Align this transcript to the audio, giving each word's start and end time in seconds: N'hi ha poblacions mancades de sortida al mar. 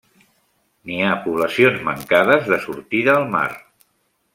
N'hi 0.91 0.97
ha 1.03 1.11
poblacions 1.27 1.85
mancades 1.91 2.51
de 2.55 2.61
sortida 2.67 3.19
al 3.23 3.33
mar. 3.41 3.49